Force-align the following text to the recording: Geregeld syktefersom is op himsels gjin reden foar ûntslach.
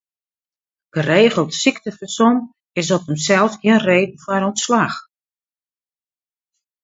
Geregeld 0.89 1.53
syktefersom 1.53 2.39
is 2.81 2.91
op 2.97 3.01
himsels 3.09 3.55
gjin 3.61 3.81
reden 3.87 4.17
foar 4.23 4.43
ûntslach. 4.49 4.97